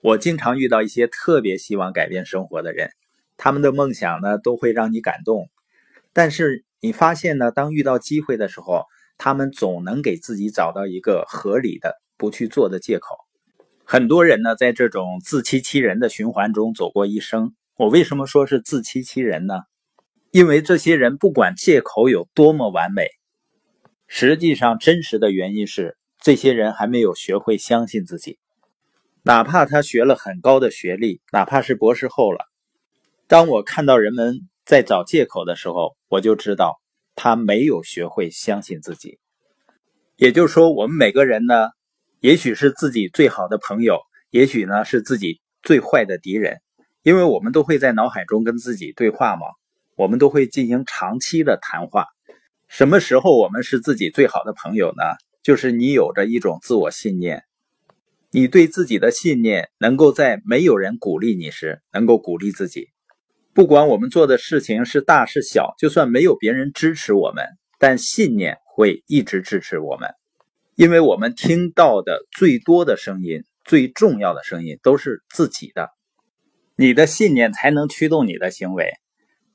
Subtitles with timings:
[0.00, 2.90] 我经常遇到一些特别希望改变生活的人，
[3.36, 5.50] 他们的梦想呢都会让你感动，
[6.12, 8.84] 但是你发现呢，当遇到机会的时候，
[9.16, 13.16] 他们总能给自己找到一个合理的不去做的借口。
[13.84, 17.54] 很多人呢，在这种自欺欺人的循环中走过一生。
[17.76, 19.62] 我为什么说是自欺欺人呢？
[20.30, 23.08] 因为这些人不管借口有多么完美，
[24.06, 28.38] 实际上真实的原因是，这些人还没有学会相信自己。
[29.28, 32.46] 哪怕他学了很高的学历，哪怕是博士后了，
[33.26, 36.80] 当我看到人们在找借口的时候，我就知道
[37.14, 39.18] 他没有学会相信自己。
[40.16, 41.68] 也就是说，我们每个人呢，
[42.20, 44.00] 也许是自己最好的朋友，
[44.30, 46.62] 也许呢是自己最坏的敌人，
[47.02, 49.42] 因为我们都会在脑海中跟自己对话嘛。
[49.94, 52.06] 我们都会进行长期的谈话。
[52.66, 55.02] 什么时候我们是自己最好的朋友呢？
[55.42, 57.44] 就是你有着一种自我信念，
[58.30, 62.88] 你对自己的信念能够在没有人鼓励你时，能够鼓励自己。
[63.54, 67.46] 不管我们做的事情是大是小，就算没有别人支持我们，
[67.78, 70.10] 但信念会一直支持我们，
[70.76, 75.88] 因为我们听到的最多的声音、最重要的声音都是自己的。
[76.76, 78.92] 你的信念才能驱动你的行为。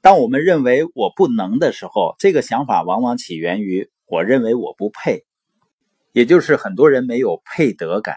[0.00, 5.24] 当我们认为我不能的时候，这个想法往往起源于我认为我不配，
[6.12, 8.16] 也就是很多人没有配得感。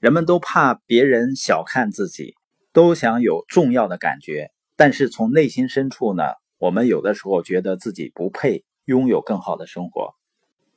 [0.00, 2.34] 人们都怕别人小看自己，
[2.72, 6.24] 都想有重要的感觉，但是从内心深处呢，
[6.58, 10.14] 我们有的时候觉得自己不配拥有更好的生活。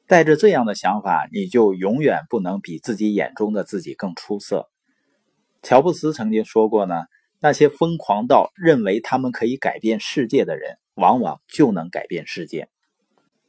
[0.06, 4.70] 带着这样的想法，你就永远不能比自己眼中的自己更出色。
[5.62, 6.96] 乔布斯曾经说过呢。
[7.46, 12.70] 那些疯狂到认为他们可以改变世界的人，往往就能改变世界。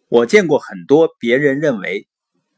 [0.08, 2.08] 我见过很多别人认为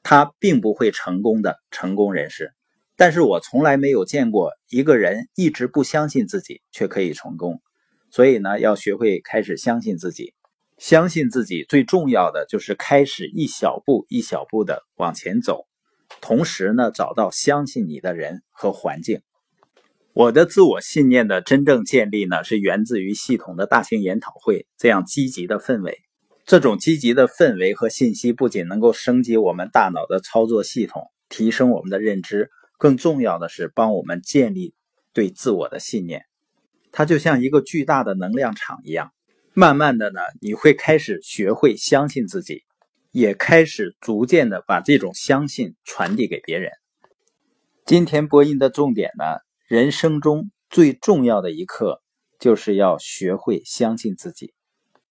[0.02, 2.54] 他并不会成功的成功人士，
[2.96, 7.60] 但是我从来没有见过一个人一直不相信自己却可以成功。
[8.10, 10.32] 所以呢，要学会开始相信自己。
[10.78, 15.66] 相信自己最重要的就是开始一小步一小步的往前走，
[16.20, 19.20] 同时呢，找到相信你的人和环境。
[20.12, 25.98] 我的自我信念的真正建立呢，是源自于系统的大型研讨会这样积极的氛围。
[26.46, 34.74] 这种积极的氛围和信息不仅能够升级我们大脑的操作系统，提升我们的认知，更重要的是帮我们建立
[35.12, 36.24] 对自我的信念。
[36.92, 39.12] 它就像一个巨大的能量场一样，
[39.52, 42.64] 慢慢的呢，你会开始学会相信自己，
[43.10, 46.72] 也开始逐渐的把这种相信传递给别人。
[47.84, 49.24] 今天播音的重点呢。
[49.68, 52.00] 人生中最重要的一课，
[52.38, 54.54] 就是要学会相信自己。